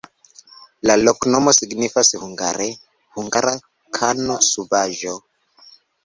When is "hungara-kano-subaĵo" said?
3.19-5.13